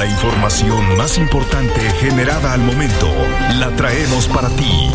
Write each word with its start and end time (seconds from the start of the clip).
La 0.00 0.06
información 0.06 0.96
más 0.96 1.18
importante 1.18 1.78
generada 2.00 2.54
al 2.54 2.62
momento 2.62 3.06
la 3.58 3.68
traemos 3.76 4.28
para 4.28 4.48
ti. 4.48 4.88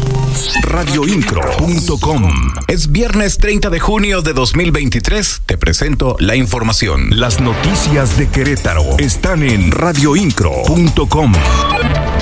Radioincro.com 0.64 2.34
Es 2.68 2.92
viernes 2.92 3.38
30 3.38 3.70
de 3.70 3.80
junio 3.80 4.24
de 4.24 4.34
2023. 4.34 5.44
Te 5.46 5.60
presento 5.60 6.16
la 6.20 6.36
información. 6.36 7.10
Las 7.12 7.40
noticias 7.40 8.18
de 8.18 8.30
Querétaro 8.30 8.98
están 8.98 9.44
en 9.44 9.70
radioincro.com. 9.70 11.34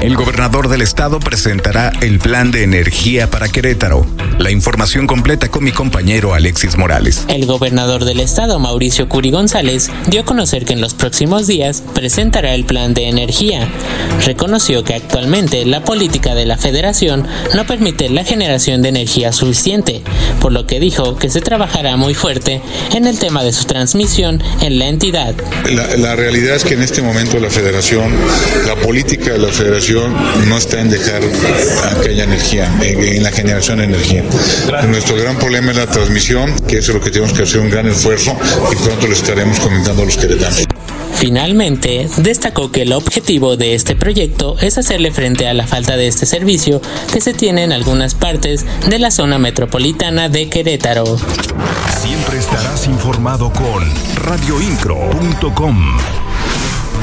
El 0.02 0.16
gobernador 0.16 0.68
del 0.68 0.82
estado 0.82 1.20
presentará 1.20 1.91
el 2.02 2.20
plan 2.20 2.52
de 2.52 2.64
energía 2.64 3.30
para 3.30 3.48
Querétaro. 3.48 4.05
La 4.38 4.52
información 4.52 5.08
completa 5.08 5.50
con 5.50 5.64
mi 5.64 5.71
compañero 5.71 6.34
Alexis 6.34 6.77
Morales. 6.77 7.26
El 7.30 7.46
gobernador 7.46 8.04
del 8.04 8.20
estado, 8.20 8.59
Mauricio 8.59 9.08
Curi 9.08 9.32
González, 9.32 9.90
dio 10.08 10.21
a 10.21 10.26
conocer 10.26 10.66
que 10.66 10.73
en 10.73 10.82
los 10.82 10.94
próximos 10.94 11.48
días 11.48 11.84
presentará 11.94 12.54
el 12.54 12.66
plan 12.66 12.94
de 12.94 13.08
energía. 13.08 13.68
Reconoció 14.26 14.84
que 14.84 14.95
actualmente 14.95 15.66
la 15.66 15.84
política 15.85 16.35
de 16.35 16.46
la 16.46 16.57
federación 16.57 17.26
no 17.55 17.66
permite 17.66 18.10
la 18.10 18.26
generación 18.26 18.82
de 18.82 18.90
energía 18.90 19.32
suficiente, 19.32 20.02
por 20.41 20.52
lo 20.52 20.66
que 20.66 20.80
dijo 20.80 21.16
que 21.18 21.30
se 21.30 21.40
trabajará 21.40 21.96
muy 21.96 22.13
fuerte 22.13 22.62
en 22.94 23.07
el 23.07 23.20
tema 23.20 23.44
de 23.44 23.54
su 23.54 23.66
transmisión 23.66 24.44
en 24.62 24.80
la 24.80 24.88
entidad. 24.88 25.34
La, 25.71 25.96
la 25.96 26.16
realidad 26.16 26.57
es 26.57 26.66
que 26.66 26.73
en 26.73 26.82
este 26.82 27.02
momento 27.02 27.40
la 27.40 27.49
federación, 27.49 28.13
la 28.68 28.76
política 28.76 29.32
de 29.32 29.40
la 29.40 29.48
federación, 29.48 29.83
no 29.92 30.58
está 30.58 30.80
en 30.80 30.90
dejar 30.90 31.22
que 32.02 32.10
haya 32.10 32.24
energía, 32.24 32.72
en, 32.82 33.22
la 33.22 33.32
generación 33.32 33.80
de 33.80 33.84
energía. 33.84 34.24
Nuestro 34.88 35.18
gran 35.18 35.38
problema 35.38 35.72
es 35.72 35.78
la 35.78 35.88
transmisión, 35.88 36.55
que 36.68 36.78
eso 36.78 36.91
es 36.91 36.98
lo 36.98 37.04
que 37.04 37.12
tenemos 37.12 37.34
que 37.34 37.44
hacer 37.44 37.60
un 37.60 37.70
gran 37.70 37.88
esfuerzo 37.88 38.34
y 38.72 38.76
pronto 38.77 39.08
lo 39.08 39.14
estaremos 39.14 39.60
comentando 39.60 40.04
a 40.04 40.05
los 40.05 40.16
queretanos. 40.16 40.64
Finalmente, 41.16 42.08
destacó 42.18 42.72
que 42.72 42.84
el 42.84 42.94
objetivo 42.94 43.58
de 43.58 43.76
este 43.76 43.96
proyecto 43.96 44.55
es 44.62 44.77
hacerle 44.77 45.12
frente 45.12 45.48
a 45.48 45.54
la 45.54 45.68
falta 45.68 45.98
de 45.98 46.07
este 46.07 46.26
servicio 46.26 46.82
que 47.12 47.20
se 47.20 47.34
tiene 47.34 47.63
en 47.63 47.74
algunas 47.74 48.16
partes 48.16 48.66
de 48.90 49.00
la 49.00 49.12
zona 49.12 49.38
metropolitana 49.38 50.29
de 50.29 50.50
Querétaro. 50.50 51.18
Siempre 52.02 52.40
estarás 52.40 52.88
informado 52.88 53.52
con 53.52 53.84
radioincro.com. 54.16 56.23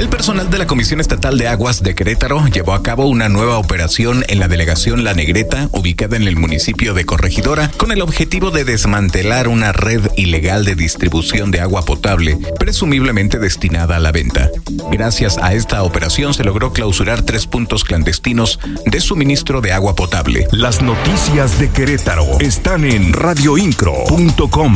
El 0.00 0.08
personal 0.08 0.48
de 0.48 0.56
la 0.56 0.66
Comisión 0.66 0.98
Estatal 0.98 1.36
de 1.36 1.46
Aguas 1.46 1.82
de 1.82 1.94
Querétaro 1.94 2.46
llevó 2.46 2.72
a 2.72 2.82
cabo 2.82 3.04
una 3.04 3.28
nueva 3.28 3.58
operación 3.58 4.24
en 4.28 4.38
la 4.38 4.48
delegación 4.48 5.04
La 5.04 5.12
Negreta, 5.12 5.68
ubicada 5.72 6.16
en 6.16 6.26
el 6.26 6.36
municipio 6.36 6.94
de 6.94 7.04
Corregidora, 7.04 7.70
con 7.76 7.92
el 7.92 8.00
objetivo 8.00 8.50
de 8.50 8.64
desmantelar 8.64 9.46
una 9.46 9.72
red 9.72 10.00
ilegal 10.16 10.64
de 10.64 10.74
distribución 10.74 11.50
de 11.50 11.60
agua 11.60 11.84
potable, 11.84 12.38
presumiblemente 12.58 13.38
destinada 13.38 13.96
a 13.96 14.00
la 14.00 14.10
venta. 14.10 14.48
Gracias 14.90 15.36
a 15.36 15.52
esta 15.52 15.82
operación 15.82 16.32
se 16.32 16.44
logró 16.44 16.72
clausurar 16.72 17.20
tres 17.20 17.46
puntos 17.46 17.84
clandestinos 17.84 18.58
de 18.86 19.00
suministro 19.00 19.60
de 19.60 19.74
agua 19.74 19.94
potable. 19.96 20.46
Las 20.50 20.80
noticias 20.80 21.58
de 21.58 21.68
Querétaro 21.68 22.40
están 22.40 22.86
en 22.86 23.12
radioincro.com. 23.12 24.72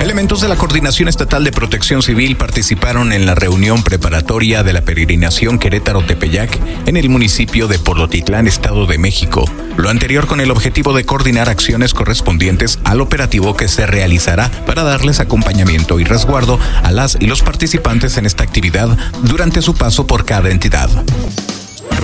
Elementos 0.00 0.40
de 0.40 0.48
la 0.48 0.56
Coordinación 0.56 1.08
Estatal 1.08 1.42
de 1.42 1.50
Protección 1.50 2.02
Civil 2.02 2.36
participaron 2.36 3.12
en 3.12 3.26
la 3.26 3.34
reunión 3.34 3.82
preparatoria 3.82 4.62
de 4.62 4.72
la 4.72 4.82
peregrinación 4.82 5.58
Querétaro-Tepeyac 5.58 6.58
en 6.86 6.96
el 6.96 7.08
municipio 7.08 7.66
de 7.66 7.78
Polotitlán, 7.78 8.46
Estado 8.46 8.86
de 8.86 8.98
México. 8.98 9.44
Lo 9.76 9.90
anterior 9.90 10.26
con 10.26 10.40
el 10.40 10.50
objetivo 10.50 10.92
de 10.92 11.04
coordinar 11.04 11.48
acciones 11.48 11.94
correspondientes 11.94 12.78
al 12.84 13.00
operativo 13.00 13.56
que 13.56 13.68
se 13.68 13.86
realizará 13.86 14.50
para 14.66 14.84
darles 14.84 15.20
acompañamiento 15.20 15.98
y 15.98 16.04
resguardo 16.04 16.60
a 16.82 16.92
las 16.92 17.16
y 17.18 17.26
los 17.26 17.42
participantes 17.42 18.16
en 18.18 18.26
esta 18.26 18.44
actividad 18.44 18.96
durante 19.22 19.62
su 19.62 19.74
paso 19.74 20.06
por 20.06 20.24
cada 20.24 20.50
entidad. 20.50 20.88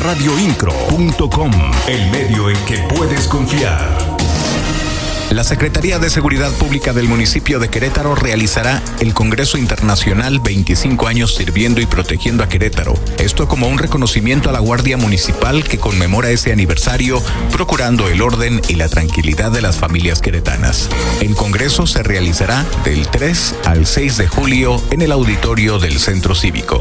Radioincro.com, 0.03 1.53
el 1.87 2.11
medio 2.11 2.51
en 2.51 2.57
que 2.65 2.79
puedes 2.95 3.29
confiar. 3.29 4.04
La 5.31 5.43
Secretaría 5.43 5.99
de 5.99 6.11
Seguridad 6.11 6.53
Pública 6.53 6.93
del 6.93 7.09
municipio 7.09 7.59
de 7.59 7.69
Querétaro 7.69 8.15
realizará 8.15 8.83
el 9.01 9.15
Congreso 9.15 9.59
Internacional 9.59 10.39
25 10.41 11.07
años 11.09 11.35
sirviendo 11.35 11.81
y 11.81 11.87
protegiendo 11.87 12.45
a 12.45 12.49
Querétaro. 12.49 12.95
Esto 13.19 13.49
como 13.49 13.67
un 13.67 13.79
reconocimiento 13.79 14.49
a 14.49 14.53
la 14.53 14.61
Guardia 14.61 14.97
Municipal 14.97 15.65
que 15.65 15.79
conmemora 15.79 16.31
ese 16.31 16.53
aniversario, 16.53 17.23
procurando 17.51 18.09
el 18.09 18.23
orden 18.23 18.61
y 18.69 18.75
la 18.75 18.89
tranquilidad 18.89 19.51
de 19.51 19.63
las 19.63 19.77
familias 19.77 20.21
queretanas. 20.21 20.89
El 21.21 21.35
Congreso 21.35 21.87
se 21.87 22.03
realizará 22.03 22.65
del 22.85 23.09
3 23.09 23.55
al 23.65 23.87
6 23.87 24.17
de 24.19 24.29
julio 24.29 24.83
en 24.91 25.03
el 25.03 25.11
auditorio 25.11 25.79
del 25.79 25.99
Centro 25.99 26.35
Cívico 26.35 26.81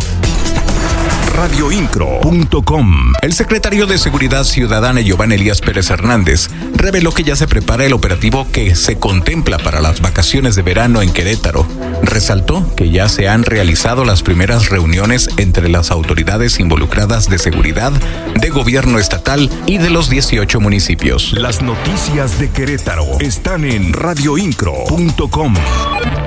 radioincro.com. 1.36 3.14
El 3.22 3.34
secretario 3.34 3.86
de 3.86 3.98
Seguridad 3.98 4.44
Ciudadana 4.44 5.02
Giovanni 5.02 5.36
Elías 5.36 5.62
Pérez 5.62 5.90
Hernández 5.90 6.50
reveló 6.76 7.12
que 7.12 7.24
ya 7.24 7.36
se 7.36 7.48
prepara 7.48 7.86
el 7.86 7.94
operativo 7.94 8.48
que 8.52 8.76
se 8.76 8.98
contempla 8.98 9.58
para 9.58 9.82
las 9.82 10.00
vacaciones 10.02 10.56
de 10.56 10.62
verano 10.62 11.02
en 11.02 11.12
Querétaro. 11.12 11.68
Resaltó 12.04 12.76
que 12.76 12.90
ya 12.90 13.08
se 13.08 13.30
han 13.30 13.44
realizado 13.44 14.04
las 14.04 14.24
primeras 14.24 14.70
reuniones 14.70 15.30
entre 15.38 15.70
las 15.70 15.90
autoridades 15.90 16.60
involucradas 16.60 17.30
de 17.30 17.40
seguridad, 17.40 17.94
de 18.40 18.50
gobierno 18.50 19.00
estatal 19.00 19.50
y 19.66 19.78
de 19.78 19.90
los 19.90 20.10
18 20.10 20.60
municipios. 20.60 21.32
Las 21.32 21.62
noticias 21.62 22.40
de 22.40 22.50
Querétaro 22.50 23.20
están 23.20 23.64
en 23.64 23.94
radioincro.com. 23.94 25.56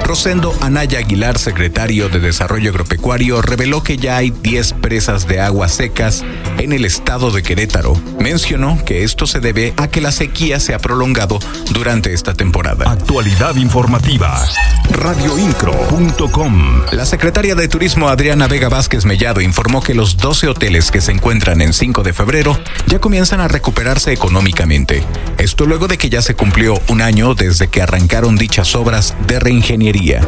Rosendo 0.02 0.54
Anaya 0.60 1.00
Aguilar, 1.00 1.38
secretario 1.38 2.08
de 2.08 2.20
Desarrollo 2.20 2.70
Agropecuario, 2.70 3.42
reveló 3.42 3.82
que 3.82 3.96
ya 3.96 4.16
hay 4.16 4.30
10 4.30 4.74
presas 4.74 5.28
de 5.28 5.40
aguas 5.40 5.72
secas 5.74 6.24
en 6.58 6.72
el 6.72 6.84
estado 6.84 7.30
de 7.30 7.42
Querétaro. 7.42 8.00
Mencionó 8.26 8.84
que 8.84 9.04
esto 9.04 9.24
se 9.24 9.38
debe 9.38 9.72
a 9.76 9.86
que 9.86 10.00
la 10.00 10.10
sequía 10.10 10.58
se 10.58 10.74
ha 10.74 10.80
prolongado 10.80 11.38
durante 11.70 12.12
esta 12.12 12.34
temporada. 12.34 12.90
Actualidad 12.90 13.54
informativa. 13.54 14.44
Radioincro.com. 14.90 16.80
La 16.90 17.06
secretaria 17.06 17.54
de 17.54 17.68
Turismo 17.68 18.08
Adriana 18.08 18.48
Vega 18.48 18.68
Vázquez 18.68 19.04
Mellado 19.04 19.40
informó 19.40 19.80
que 19.80 19.94
los 19.94 20.16
12 20.16 20.48
hoteles 20.48 20.90
que 20.90 21.00
se 21.00 21.12
encuentran 21.12 21.60
en 21.60 21.72
5 21.72 22.02
de 22.02 22.12
febrero 22.12 22.58
ya 22.88 22.98
comienzan 22.98 23.40
a 23.40 23.46
recuperarse 23.46 24.12
económicamente. 24.12 25.04
Esto 25.38 25.64
luego 25.64 25.86
de 25.86 25.96
que 25.96 26.10
ya 26.10 26.20
se 26.20 26.34
cumplió 26.34 26.80
un 26.88 27.02
año 27.02 27.36
desde 27.36 27.68
que 27.68 27.80
arrancaron 27.80 28.34
dichas 28.34 28.74
obras 28.74 29.14
de 29.28 29.38
reingeniería 29.38 30.26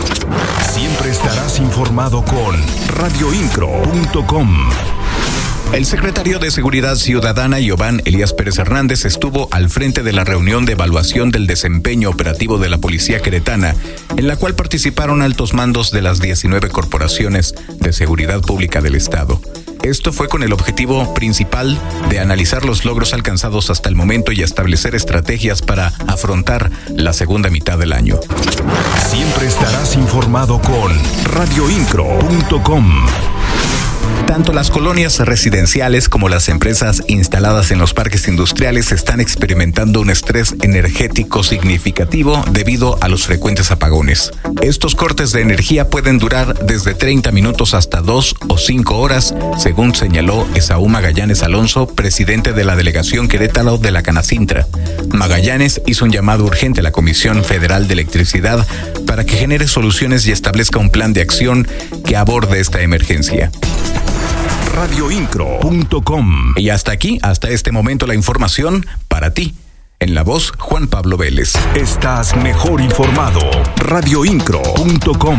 Siempre 0.72 1.10
estarás 1.10 1.58
informado 1.58 2.24
con 2.24 2.54
radioincro.com. 2.96 4.68
El 5.72 5.84
secretario 5.84 6.38
de 6.38 6.50
Seguridad 6.50 6.96
Ciudadana, 6.96 7.60
Giovanni 7.60 8.02
Elías 8.06 8.32
Pérez 8.32 8.58
Hernández, 8.58 9.04
estuvo 9.04 9.48
al 9.52 9.68
frente 9.68 10.02
de 10.02 10.12
la 10.12 10.24
reunión 10.24 10.64
de 10.64 10.72
evaluación 10.72 11.30
del 11.30 11.46
desempeño 11.46 12.08
operativo 12.08 12.58
de 12.58 12.68
la 12.68 12.78
Policía 12.78 13.20
Queretana, 13.20 13.76
en 14.16 14.26
la 14.26 14.36
cual 14.36 14.54
participaron 14.54 15.22
altos 15.22 15.52
mandos 15.52 15.90
de 15.90 16.02
las 16.02 16.20
19 16.20 16.70
corporaciones 16.70 17.54
de 17.78 17.92
seguridad 17.92 18.40
pública 18.40 18.80
del 18.80 18.94
Estado. 18.94 19.40
Esto 19.82 20.12
fue 20.12 20.28
con 20.28 20.42
el 20.42 20.52
objetivo 20.52 21.14
principal 21.14 21.78
de 22.08 22.18
analizar 22.18 22.64
los 22.64 22.84
logros 22.84 23.14
alcanzados 23.14 23.70
hasta 23.70 23.88
el 23.88 23.94
momento 23.94 24.32
y 24.32 24.42
establecer 24.42 24.94
estrategias 24.94 25.62
para 25.62 25.88
afrontar 26.06 26.70
la 26.88 27.12
segunda 27.12 27.50
mitad 27.50 27.78
del 27.78 27.92
año. 27.92 28.18
Siempre 29.08 29.46
estarás 29.46 29.94
informado 29.94 30.60
con 30.60 30.92
radioincro.com. 31.24 33.06
Tanto 34.38 34.52
las 34.52 34.70
colonias 34.70 35.18
residenciales 35.18 36.08
como 36.08 36.28
las 36.28 36.48
empresas 36.48 37.02
instaladas 37.08 37.72
en 37.72 37.80
los 37.80 37.92
parques 37.92 38.28
industriales 38.28 38.92
están 38.92 39.20
experimentando 39.20 40.00
un 40.00 40.10
estrés 40.10 40.54
energético 40.62 41.42
significativo 41.42 42.44
debido 42.52 43.02
a 43.02 43.08
los 43.08 43.26
frecuentes 43.26 43.72
apagones. 43.72 44.30
Estos 44.62 44.94
cortes 44.94 45.32
de 45.32 45.40
energía 45.40 45.90
pueden 45.90 46.18
durar 46.18 46.54
desde 46.64 46.94
30 46.94 47.32
minutos 47.32 47.74
hasta 47.74 48.00
2 48.00 48.36
o 48.46 48.58
5 48.58 48.96
horas, 48.96 49.34
según 49.56 49.92
señaló 49.96 50.46
Esaú 50.54 50.86
Magallanes 50.86 51.42
Alonso, 51.42 51.88
presidente 51.88 52.52
de 52.52 52.64
la 52.64 52.76
delegación 52.76 53.26
Querétaro 53.26 53.76
de 53.76 53.90
la 53.90 54.04
Canacintra. 54.04 54.68
Magallanes 55.12 55.82
hizo 55.84 56.04
un 56.04 56.12
llamado 56.12 56.44
urgente 56.44 56.78
a 56.78 56.84
la 56.84 56.92
Comisión 56.92 57.42
Federal 57.42 57.88
de 57.88 57.94
Electricidad 57.94 58.64
para 59.04 59.24
que 59.24 59.36
genere 59.36 59.66
soluciones 59.66 60.24
y 60.28 60.30
establezca 60.30 60.78
un 60.78 60.90
plan 60.90 61.12
de 61.12 61.22
acción 61.22 61.66
que 62.04 62.16
aborde 62.16 62.60
esta 62.60 62.82
emergencia 62.82 63.50
radioincro.com. 64.78 66.54
Y 66.54 66.68
hasta 66.68 66.92
aquí, 66.92 67.18
hasta 67.22 67.48
este 67.48 67.72
momento, 67.72 68.06
la 68.06 68.14
información 68.14 68.86
para 69.08 69.34
ti. 69.34 69.56
En 69.98 70.14
la 70.14 70.22
voz, 70.22 70.52
Juan 70.56 70.86
Pablo 70.86 71.16
Vélez. 71.16 71.54
Estás 71.74 72.36
mejor 72.36 72.80
informado. 72.80 73.40
radioincro.com. 73.78 75.36